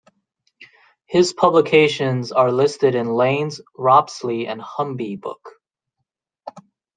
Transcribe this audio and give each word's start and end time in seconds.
His 1.05 1.31
publications 1.31 2.31
are 2.31 2.51
listed 2.51 2.95
in 2.95 3.05
Lane's 3.13 3.61
Ropsley 3.77 4.47
and 4.47 4.59
Humby 4.59 5.21
book. 5.21 5.61